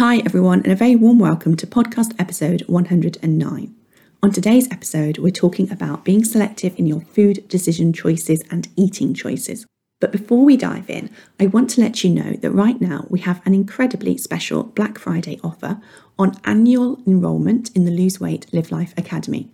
[0.00, 3.74] Hi, everyone, and a very warm welcome to podcast episode 109.
[4.22, 9.12] On today's episode, we're talking about being selective in your food decision choices and eating
[9.12, 9.66] choices.
[10.00, 13.20] But before we dive in, I want to let you know that right now we
[13.20, 15.82] have an incredibly special Black Friday offer
[16.18, 19.50] on annual enrolment in the Lose Weight Live Life Academy.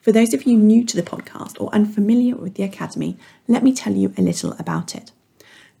[0.00, 3.18] For those of you new to the podcast or unfamiliar with the Academy,
[3.48, 5.10] let me tell you a little about it.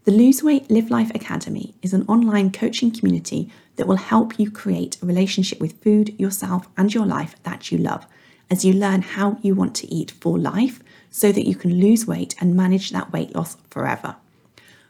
[0.04, 4.50] The Lose Weight Live Life Academy is an online coaching community that will help you
[4.50, 8.06] create a relationship with food, yourself, and your life that you love
[8.50, 12.06] as you learn how you want to eat for life so that you can lose
[12.06, 14.16] weight and manage that weight loss forever.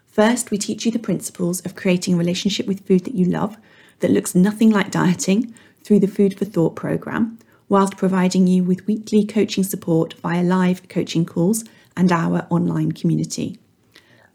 [0.07, 3.57] First, we teach you the principles of creating a relationship with food that you love
[3.99, 5.53] that looks nothing like dieting
[5.83, 7.37] through the Food for Thought program,
[7.67, 11.65] whilst providing you with weekly coaching support via live coaching calls
[11.97, 13.59] and our online community.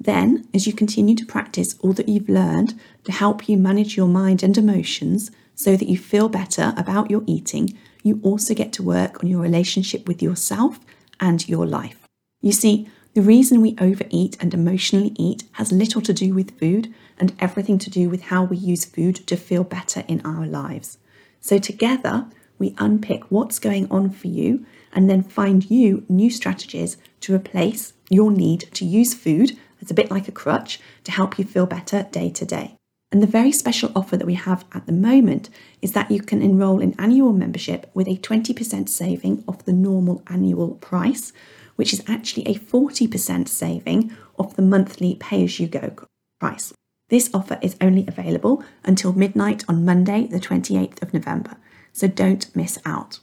[0.00, 4.08] Then, as you continue to practice all that you've learned to help you manage your
[4.08, 8.82] mind and emotions so that you feel better about your eating, you also get to
[8.82, 10.78] work on your relationship with yourself
[11.18, 11.98] and your life.
[12.40, 16.92] You see, the reason we overeat and emotionally eat has little to do with food
[17.18, 20.98] and everything to do with how we use food to feel better in our lives.
[21.40, 22.26] So, together,
[22.58, 27.94] we unpick what's going on for you and then find you new strategies to replace
[28.10, 31.64] your need to use food it's a bit like a crutch to help you feel
[31.64, 32.74] better day to day.
[33.12, 35.48] And the very special offer that we have at the moment
[35.80, 40.24] is that you can enroll in annual membership with a 20% saving off the normal
[40.26, 41.32] annual price,
[41.76, 45.94] which is actually a 40% saving off the monthly pay as you go
[46.40, 46.72] price.
[47.08, 51.58] This offer is only available until midnight on Monday, the 28th of November,
[51.92, 53.20] so don't miss out.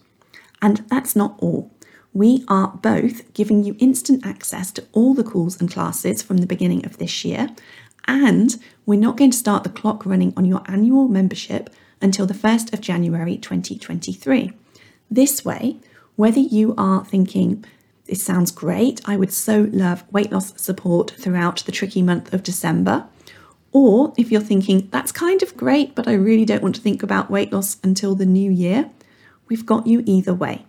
[0.62, 1.73] And that's not all
[2.14, 6.48] we are both giving you instant access to all the calls and classes from the
[6.48, 7.50] beginning of this year.
[8.06, 12.34] And we're not going to start the clock running on your annual membership until the
[12.34, 14.52] 1st of January 2023.
[15.10, 15.78] This way,
[16.16, 17.66] whether you are thinking,
[18.06, 22.44] this sounds great, I would so love weight loss support throughout the tricky month of
[22.44, 23.08] December,
[23.72, 27.02] or if you're thinking, that's kind of great, but I really don't want to think
[27.02, 28.92] about weight loss until the new year,
[29.48, 30.66] we've got you either way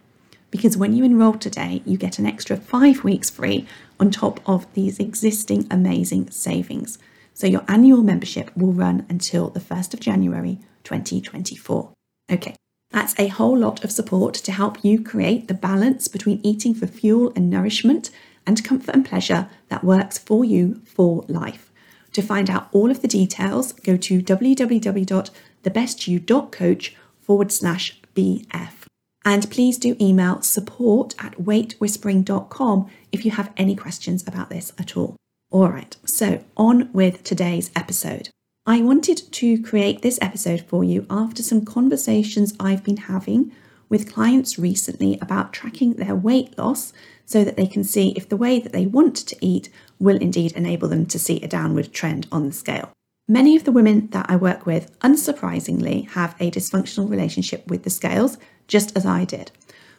[0.55, 3.67] because when you enroll today, you get an extra five weeks free
[3.99, 6.97] on top of these existing amazing savings.
[7.33, 11.93] So your annual membership will run until the 1st of January 2024.
[12.31, 12.55] Okay,
[12.93, 16.87] that's a whole lot of support to help you create the balance between eating for
[16.87, 18.13] fuel and nourishment
[18.47, 21.73] and comfort and pleasure that works for you for life.
[22.13, 28.84] To find out all of the details, go to www.thebestyou.coach forward slash BF.
[29.25, 34.97] And please do email support at weightwhispering.com if you have any questions about this at
[34.97, 35.17] all.
[35.51, 38.29] All right, so on with today's episode.
[38.67, 43.53] I wanted to create this episode for you after some conversations I've been having
[43.89, 46.93] with clients recently about tracking their weight loss
[47.27, 49.69] so that they can see if the way that they want to eat
[49.99, 52.91] will indeed enable them to see a downward trend on the scale.
[53.29, 57.89] Many of the women that I work with, unsurprisingly, have a dysfunctional relationship with the
[57.89, 58.37] scales,
[58.69, 59.51] just as I did.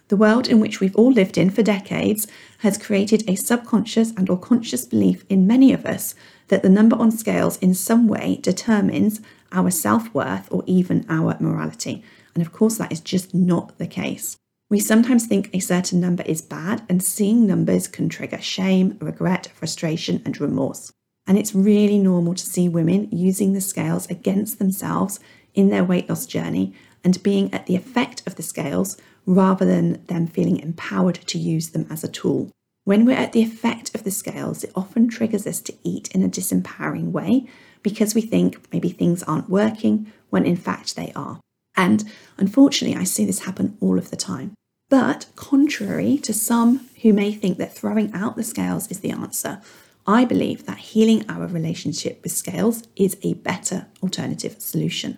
[0.10, 2.28] The world in which we've all lived in for decades
[2.60, 6.14] has created a subconscious and or conscious belief in many of us
[6.50, 9.22] that the number on scales in some way determines
[9.52, 12.04] our self-worth or even our morality.
[12.36, 14.38] And of course that is just not the case.
[14.70, 19.48] We sometimes think a certain number is bad and seeing numbers can trigger shame, regret,
[19.48, 20.92] frustration and remorse.
[21.28, 25.20] And it's really normal to see women using the scales against themselves
[25.54, 26.74] in their weight loss journey
[27.04, 31.70] and being at the effect of the scales rather than them feeling empowered to use
[31.70, 32.52] them as a tool.
[32.84, 36.24] When we're at the effect of the scales, it often triggers us to eat in
[36.24, 37.48] a disempowering way
[37.82, 41.40] because we think maybe things aren't working when in fact they are.
[41.76, 42.04] And
[42.38, 44.54] unfortunately, I see this happen all of the time.
[44.90, 49.62] But contrary to some who may think that throwing out the scales is the answer,
[50.08, 55.18] I believe that healing our relationship with scales is a better alternative solution.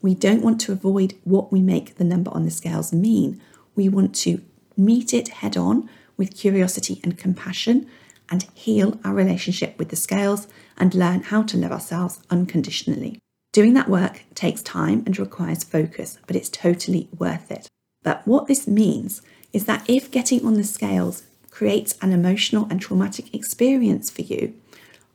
[0.00, 3.40] We don't want to avoid what we make the number on the scales mean.
[3.76, 4.42] We want to
[4.76, 7.86] meet it head on with curiosity and compassion
[8.30, 10.48] and heal our relationship with the scales
[10.78, 13.18] and learn how to love ourselves unconditionally.
[13.52, 17.68] Doing that work takes time and requires focus, but it's totally worth it.
[18.02, 19.20] But what this means
[19.52, 24.54] is that if getting on the scales creates an emotional and traumatic experience for you,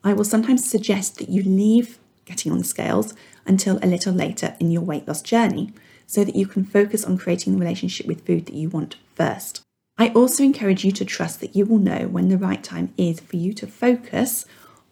[0.04, 3.14] I will sometimes suggest that you leave getting on the scales
[3.46, 5.74] until a little later in your weight loss journey
[6.06, 9.62] so that you can focus on creating the relationship with food that you want first.
[9.98, 13.20] I also encourage you to trust that you will know when the right time is
[13.20, 14.46] for you to focus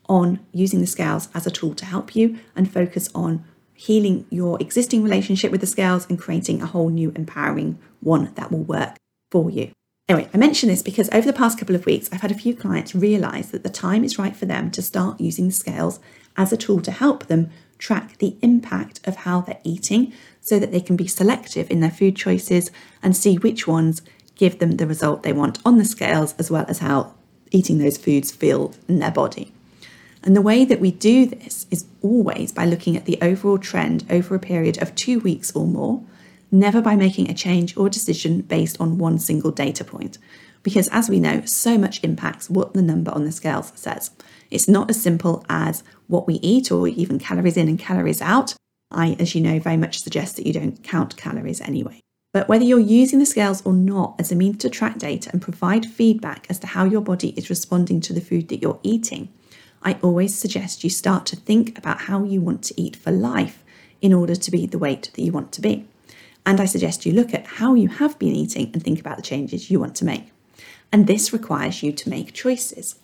[0.10, 3.46] on using the scales as a tool to help you and focus on
[3.76, 8.52] healing your existing relationship with the scales and creating a whole new empowering one that
[8.52, 8.96] will work
[9.30, 9.72] for you.
[10.08, 12.56] Anyway, I mention this because over the past couple of weeks, I've had a few
[12.56, 16.00] clients realize that the time is right for them to start using the scales
[16.38, 17.50] as a tool to help them
[17.80, 21.90] track the impact of how they're eating so that they can be selective in their
[21.90, 22.70] food choices
[23.02, 24.04] and see which ones
[24.36, 27.16] give them the result they want on the scales, as well as how
[27.50, 29.52] eating those foods feel in their body.
[30.22, 34.06] And the way that we do this is always by looking at the overall trend
[34.12, 36.04] over a period of two weeks or more
[36.60, 40.18] never by making a change or decision based on one single data point.
[40.64, 44.12] Because as we know, so much impacts what the number on the scales says.
[44.50, 48.56] It's not as simple as what we eat or even calories in and calories out.
[48.92, 52.00] I, as you know, very much suggest that you don't count calories anyway.
[52.34, 55.42] But whether you're using the scales or not as a means to track data and
[55.42, 59.30] provide feedback as to how your body is responding to the food that you're eating,
[59.84, 63.64] I always suggest you start to think about how you want to eat for life
[64.02, 65.88] in order to be the weight that you want to be.
[66.46, 69.24] And I suggest you look at how you have been eating and think about the
[69.24, 70.32] changes you want to make.
[70.92, 72.96] And this requires you to make choices.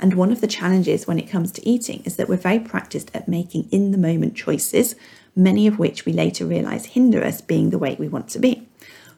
[0.00, 3.10] And one of the challenges when it comes to eating is that we're very practiced
[3.14, 4.94] at making in the moment choices,
[5.34, 8.68] many of which we later realize hinder us being the way we want to be.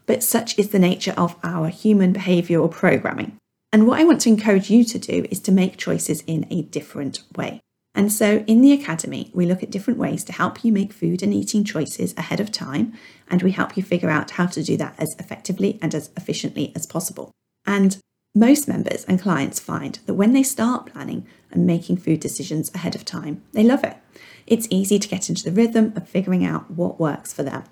[0.06, 3.36] But such is the nature of our human behavioral programming.
[3.72, 6.62] And what I want to encourage you to do is to make choices in a
[6.62, 7.60] different way.
[7.94, 11.22] And so in the Academy, we look at different ways to help you make food
[11.22, 12.92] and eating choices ahead of time,
[13.28, 16.72] and we help you figure out how to do that as effectively and as efficiently
[16.76, 17.32] as possible.
[17.66, 17.98] And
[18.34, 22.94] most members and clients find that when they start planning and making food decisions ahead
[22.94, 23.96] of time, they love it.
[24.46, 27.64] It's easy to get into the rhythm of figuring out what works for them.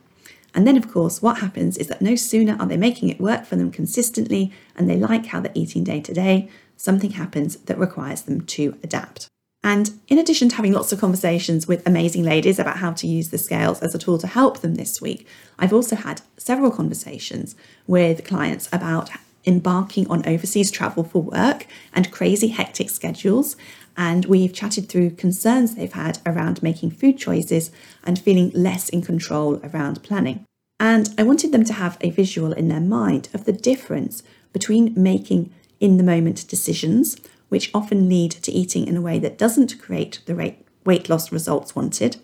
[0.55, 3.44] And then, of course, what happens is that no sooner are they making it work
[3.44, 7.79] for them consistently and they like how they're eating day to day, something happens that
[7.79, 9.29] requires them to adapt.
[9.63, 13.31] And in addition to having lots of conversations with amazing ladies about how to use
[13.31, 15.27] the scales as a tool to help them this week,
[15.59, 17.57] I've also had several conversations
[17.87, 19.11] with clients about
[19.47, 23.57] embarking on overseas travel for work and crazy hectic schedules.
[23.97, 27.73] And we've chatted through concerns they've had around making food choices
[28.05, 30.45] and feeling less in control around planning.
[30.79, 34.23] And I wanted them to have a visual in their mind of the difference
[34.53, 37.17] between making in the moment decisions
[37.49, 40.55] which often lead to eating in a way that doesn't create the
[40.85, 42.17] weight loss results wanted,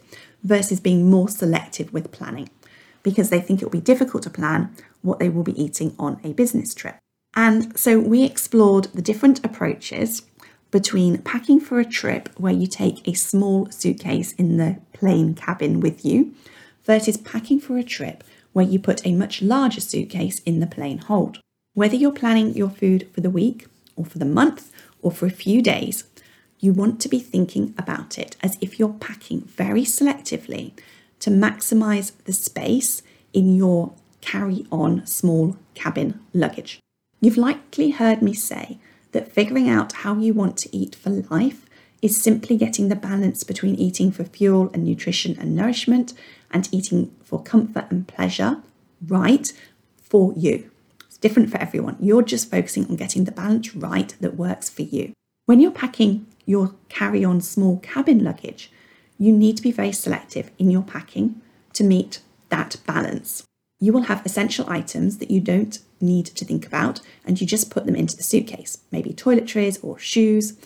[0.43, 2.51] versus being more selective with planning
[3.03, 6.21] because they think it will be difficult to plan what they will be eating on
[6.25, 6.97] a business trip.
[7.37, 10.23] And so we explored the different approaches
[10.71, 15.81] between packing for a trip where you take a small suitcase in the plane cabin
[15.81, 16.35] with you
[16.85, 20.99] versus packing for a trip where you put a much larger suitcase in the plane
[20.99, 21.39] hold.
[21.75, 23.67] Whether you're planning your food for the week
[23.97, 24.73] or for the month
[25.05, 26.05] or for a few days,
[26.59, 30.73] you want to be thinking about it as if you're packing very selectively
[31.21, 33.03] to maximize the space
[33.35, 36.81] in your carry on small cabin luggage.
[37.21, 38.79] You've likely heard me say
[39.13, 41.67] that figuring out how you want to eat for life
[42.01, 46.15] is simply getting the balance between eating for fuel and nutrition and nourishment
[46.51, 48.63] and eating for comfort and pleasure
[49.07, 49.53] right
[49.97, 50.71] for you
[51.25, 51.97] different for everyone.
[52.01, 55.15] You're just focusing on getting the balance right that works for you.
[55.47, 58.71] When you're packing your carry on small cabin luggage,
[59.17, 61.41] you need to be very selective in your packing
[61.73, 63.43] to meet that balance.
[63.81, 67.71] You will have essential items that you don't need to think about, and you just
[67.71, 70.59] put them into the suitcase, maybe toiletries or shoes.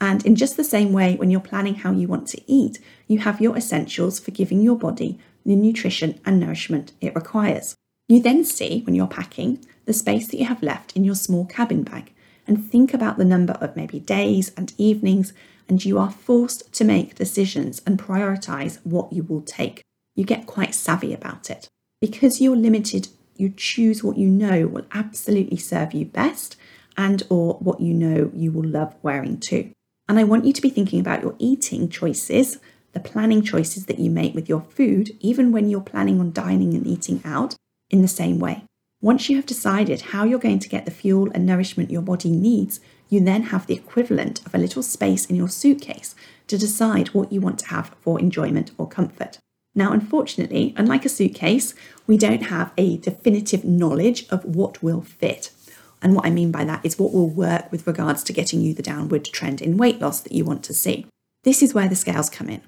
[0.00, 2.78] And in just the same way, when you're planning how you want to eat,
[3.08, 7.74] you have your essentials for giving your body the nutrition and nourishment it requires.
[8.14, 11.46] You then see, when you're packing, the space that you have left in your small
[11.46, 12.12] cabin bag
[12.46, 15.32] and think about the number of maybe days and evenings,
[15.68, 19.82] and you are forced to make decisions and prioritize what you will take.
[20.14, 21.68] You get quite savvy about it.
[22.00, 26.54] Because you're limited, you choose what you know will absolutely serve you best
[26.96, 29.72] and or what you know you will love wearing too.
[30.08, 32.60] And I want you to be thinking about your eating choices,
[32.92, 36.74] the planning choices that you make with your food, even when you're planning on dining
[36.74, 37.56] and eating out,
[37.90, 38.64] in the same way.
[39.00, 42.30] Once you have decided how you're going to get the fuel and nourishment your body
[42.30, 46.14] needs, you then have the equivalent of a little space in your suitcase
[46.46, 49.38] to decide what you want to have for enjoyment or comfort.
[49.74, 51.74] Now, unfortunately, unlike a suitcase,
[52.06, 55.50] we don't have a definitive knowledge of what will fit.
[56.00, 58.72] And what I mean by that is what will work with regards to getting you
[58.72, 61.06] the downward trend in weight loss that you want to see.
[61.42, 62.62] This is where the scales come in,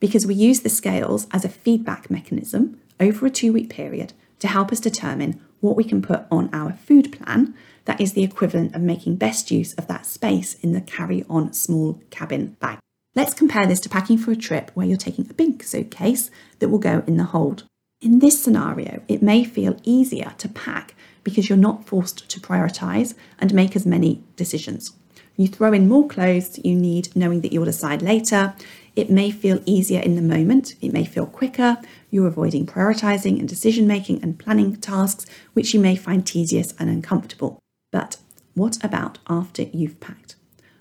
[0.00, 4.48] because we use the scales as a feedback mechanism over a two week period to
[4.48, 8.74] help us determine what we can put on our food plan that is the equivalent
[8.74, 12.80] of making best use of that space in the carry on small cabin bag.
[13.14, 16.70] Let's compare this to packing for a trip where you're taking a big suitcase that
[16.70, 17.62] will go in the hold.
[18.00, 23.14] In this scenario, it may feel easier to pack because you're not forced to prioritise
[23.38, 24.92] and make as many decisions.
[25.36, 28.54] You throw in more clothes you need, knowing that you'll decide later.
[28.96, 31.78] It may feel easier in the moment, it may feel quicker.
[32.12, 36.90] You're avoiding prioritising and decision making and planning tasks, which you may find tedious and
[36.90, 37.58] uncomfortable.
[37.90, 38.18] But
[38.52, 40.36] what about after you've packed?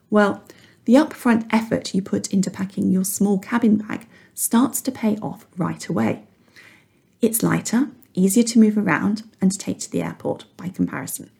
[0.09, 0.43] Well,
[0.83, 5.47] the upfront effort you put into packing your small cabin bag starts to pay off
[5.55, 6.23] right away.
[7.21, 11.31] It's lighter, easier to move around, and to take to the airport by comparison.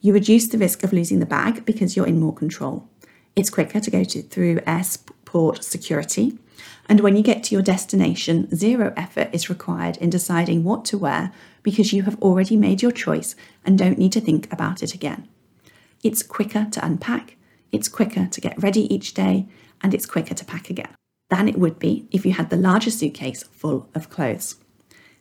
[0.00, 2.88] You reduce the risk of losing the bag because you're in more control.
[3.36, 6.38] It's quicker to go to, through airport security.
[6.88, 10.98] And when you get to your destination, zero effort is required in deciding what to
[10.98, 14.94] wear because you have already made your choice and don't need to think about it
[14.94, 15.28] again.
[16.02, 17.36] It's quicker to unpack,
[17.72, 19.46] it's quicker to get ready each day,
[19.82, 20.94] and it's quicker to pack again
[21.30, 24.56] than it would be if you had the larger suitcase full of clothes.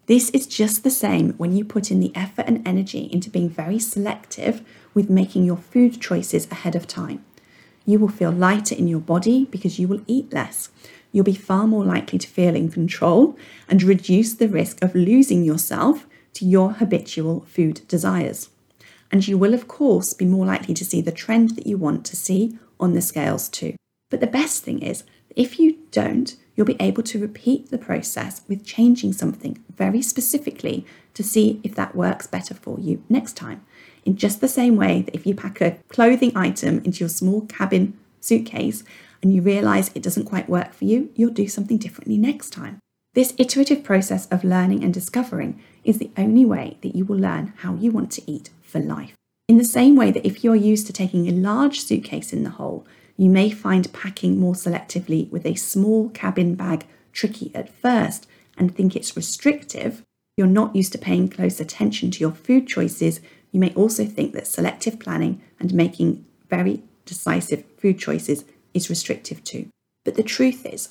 [0.06, 3.50] This is just the same when you put in the effort and energy into being
[3.50, 4.62] very selective
[4.94, 7.26] with making your food choices ahead of time.
[7.86, 10.70] You will feel lighter in your body because you will eat less.
[11.12, 13.38] You'll be far more likely to feel in control
[13.68, 18.50] and reduce the risk of losing yourself to your habitual food desires.
[19.12, 22.06] And you will, of course, be more likely to see the trend that you want
[22.06, 23.76] to see on the scales too.
[24.10, 25.04] But the best thing is,
[25.36, 30.86] if you don't, you'll be able to repeat the process with changing something very specifically
[31.14, 33.64] to see if that works better for you next time.
[34.06, 37.42] In just the same way that if you pack a clothing item into your small
[37.42, 38.84] cabin suitcase
[39.22, 42.80] and you realize it doesn't quite work for you, you'll do something differently next time.
[43.14, 47.54] This iterative process of learning and discovering is the only way that you will learn
[47.58, 49.14] how you want to eat for life.
[49.48, 52.52] In the same way that if you're used to taking a large suitcase in the
[52.52, 58.28] hole, you may find packing more selectively with a small cabin bag tricky at first
[58.58, 60.04] and think it's restrictive,
[60.36, 63.22] you're not used to paying close attention to your food choices,
[63.52, 68.44] you may also think that selective planning and making very decisive food choices
[68.78, 69.68] is restrictive too.
[70.06, 70.90] But the truth is,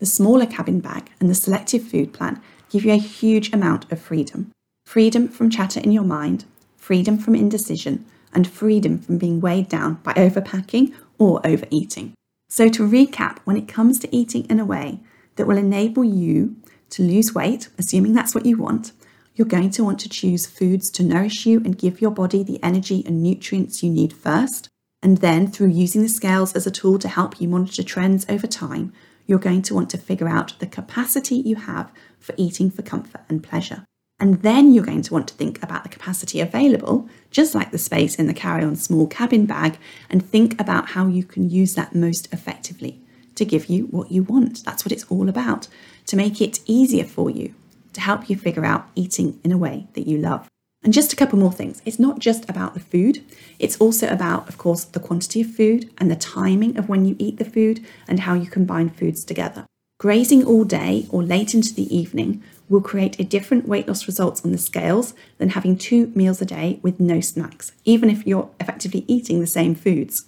[0.00, 4.00] the smaller cabin bag and the selective food plan give you a huge amount of
[4.00, 4.50] freedom.
[4.84, 6.44] Freedom from chatter in your mind,
[6.76, 12.12] freedom from indecision, and freedom from being weighed down by overpacking or overeating.
[12.48, 15.00] So, to recap, when it comes to eating in a way
[15.36, 16.56] that will enable you
[16.90, 18.92] to lose weight, assuming that's what you want,
[19.34, 22.62] you're going to want to choose foods to nourish you and give your body the
[22.62, 24.68] energy and nutrients you need first.
[25.06, 28.48] And then, through using the scales as a tool to help you monitor trends over
[28.48, 28.92] time,
[29.24, 33.20] you're going to want to figure out the capacity you have for eating for comfort
[33.28, 33.84] and pleasure.
[34.18, 37.78] And then you're going to want to think about the capacity available, just like the
[37.78, 39.78] space in the carry on small cabin bag,
[40.10, 43.00] and think about how you can use that most effectively
[43.36, 44.64] to give you what you want.
[44.64, 45.68] That's what it's all about,
[46.06, 47.54] to make it easier for you,
[47.92, 50.48] to help you figure out eating in a way that you love.
[50.82, 51.82] And just a couple more things.
[51.84, 53.24] It's not just about the food,
[53.58, 57.16] it's also about, of course, the quantity of food and the timing of when you
[57.18, 59.66] eat the food and how you combine foods together.
[59.98, 64.44] Grazing all day or late into the evening will create a different weight loss results
[64.44, 68.50] on the scales than having two meals a day with no snacks, even if you're
[68.60, 70.26] effectively eating the same foods.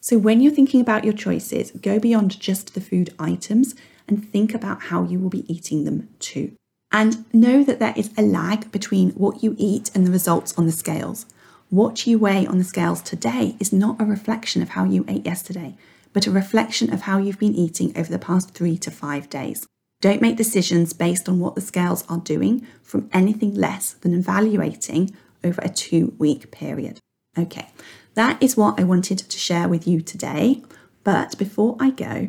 [0.00, 3.74] So, when you're thinking about your choices, go beyond just the food items
[4.06, 6.57] and think about how you will be eating them too.
[6.90, 10.66] And know that there is a lag between what you eat and the results on
[10.66, 11.26] the scales.
[11.70, 15.26] What you weigh on the scales today is not a reflection of how you ate
[15.26, 15.76] yesterday,
[16.14, 19.66] but a reflection of how you've been eating over the past three to five days.
[20.00, 25.14] Don't make decisions based on what the scales are doing from anything less than evaluating
[25.44, 27.00] over a two week period.
[27.36, 27.68] Okay,
[28.14, 30.62] that is what I wanted to share with you today.
[31.04, 32.28] But before I go,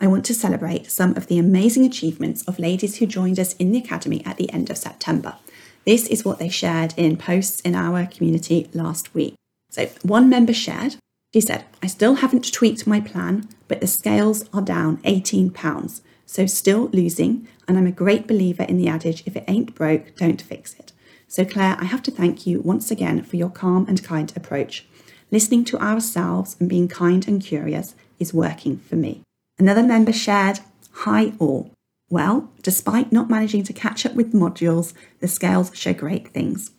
[0.00, 3.72] I want to celebrate some of the amazing achievements of ladies who joined us in
[3.72, 5.36] the Academy at the end of September.
[5.84, 9.34] This is what they shared in posts in our community last week.
[9.70, 10.96] So, one member shared,
[11.32, 16.02] she said, I still haven't tweaked my plan, but the scales are down 18 pounds
[16.26, 20.16] so still losing, and I'm a great believer in the adage if it ain't broke,
[20.16, 20.92] don't fix it.
[21.28, 24.84] So, Claire, I have to thank you once again for your calm and kind approach.
[25.32, 29.22] listening to ourselves and being kind and curious is working for me.
[29.58, 30.60] Another member shared,
[30.92, 31.70] Hi all.
[32.10, 36.72] Well, despite not managing to catch up with the modules, the scales show great things.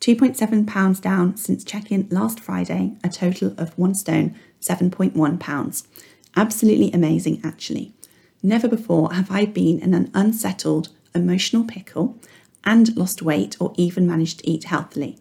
[0.00, 5.88] 2.7 pounds down since check in last Friday, a total of one stone, 7.1 pounds.
[6.36, 7.94] Absolutely amazing, actually.
[8.42, 12.18] Never before have I been in an unsettled emotional pickle
[12.62, 15.16] and lost weight or even managed to eat healthily.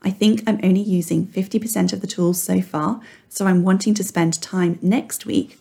[0.00, 4.04] I think I'm only using 50% of the tools so far, so I'm wanting to
[4.04, 5.58] spend time next week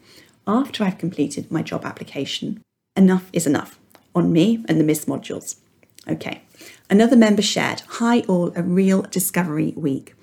[0.51, 2.61] after I've completed my job application.
[2.95, 3.79] Enough is enough
[4.13, 5.55] on me and the MISS modules.
[6.07, 6.41] Okay,
[6.89, 10.13] another member shared Hi, all, a real discovery week.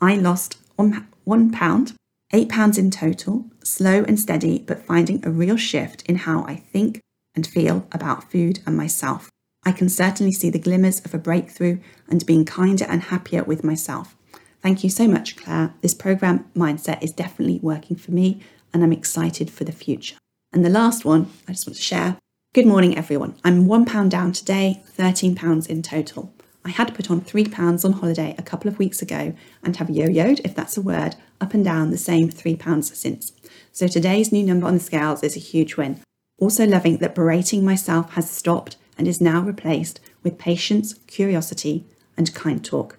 [0.00, 1.92] I lost one, one pound,
[2.32, 6.56] eight pounds in total, slow and steady, but finding a real shift in how I
[6.56, 7.00] think
[7.34, 9.30] and feel about food and myself.
[9.64, 11.78] I can certainly see the glimmers of a breakthrough
[12.08, 14.16] and being kinder and happier with myself.
[14.62, 15.74] Thank you so much, Claire.
[15.80, 18.40] This program mindset is definitely working for me,
[18.76, 20.16] and I'm excited for the future.
[20.52, 22.18] And the last one I just want to share.
[22.52, 23.34] Good morning, everyone.
[23.42, 26.34] I'm one pound down today, 13 pounds in total.
[26.62, 29.88] I had put on three pounds on holiday a couple of weeks ago and have
[29.88, 33.32] yo yoed, if that's a word, up and down the same three pounds since.
[33.72, 36.02] So today's new number on the scales is a huge win.
[36.38, 42.34] Also, loving that berating myself has stopped and is now replaced with patience, curiosity, and
[42.34, 42.98] kind talk.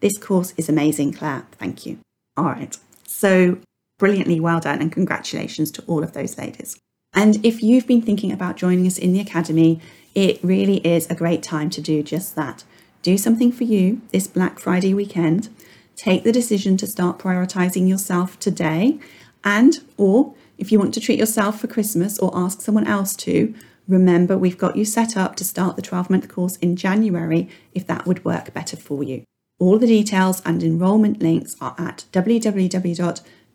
[0.00, 1.46] This course is amazing, Claire.
[1.52, 1.98] Thank you.
[2.38, 2.74] All right.
[3.06, 3.58] So
[4.00, 6.76] brilliantly well done, and congratulations to all of those ladies.
[7.12, 9.80] And if you've been thinking about joining us in the Academy,
[10.16, 12.64] it really is a great time to do just that.
[13.02, 15.48] Do something for you this Black Friday weekend.
[15.94, 18.98] Take the decision to start prioritizing yourself today.
[19.44, 23.54] And, or if you want to treat yourself for Christmas or ask someone else to,
[23.90, 27.88] Remember, we've got you set up to start the 12 month course in January if
[27.88, 29.24] that would work better for you.
[29.58, 32.04] All the details and enrolment links are at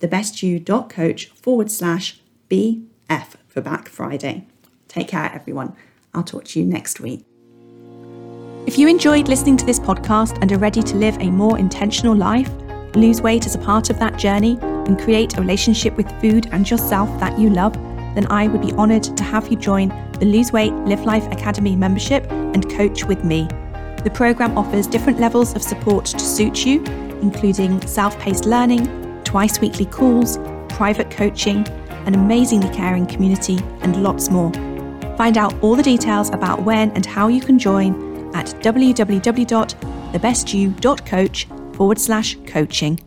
[0.07, 2.19] www.thebestyou.coach forward slash
[2.49, 4.45] BF for Black Friday.
[4.87, 5.75] Take care, everyone.
[6.13, 7.25] I'll talk to you next week.
[8.65, 12.15] If you enjoyed listening to this podcast and are ready to live a more intentional
[12.15, 12.49] life,
[12.95, 16.69] lose weight as a part of that journey, and create a relationship with food and
[16.69, 17.73] yourself that you love,
[18.15, 21.75] then I would be honoured to have you join the Lose Weight Live Life Academy
[21.75, 23.47] membership and coach with me.
[24.03, 26.83] The programme offers different levels of support to suit you,
[27.21, 29.04] including self paced learning,
[29.35, 31.67] twice weekly calls, private coaching,
[32.07, 34.49] an amazingly caring community, and lots more.
[35.17, 41.99] Find out all the details about when and how you can join at www.thebestyou.coach forward
[41.99, 42.97] slash coaching.